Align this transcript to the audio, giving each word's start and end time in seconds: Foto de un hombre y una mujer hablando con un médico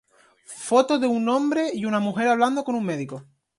Foto 0.67 0.93
de 0.97 1.05
un 1.05 1.29
hombre 1.29 1.69
y 1.75 1.85
una 1.85 1.99
mujer 1.99 2.27
hablando 2.27 2.63
con 2.63 2.73
un 2.73 2.83
médico 2.85 3.23